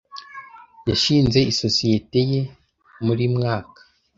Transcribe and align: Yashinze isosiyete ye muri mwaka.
Yashinze 0.89 1.39
isosiyete 1.51 2.19
ye 2.31 2.41
muri 3.05 3.25
mwaka. 3.35 3.79